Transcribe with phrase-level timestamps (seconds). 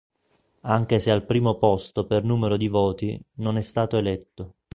[0.61, 4.55] Anche se al primo posto per numero di voti, non è stato eletto.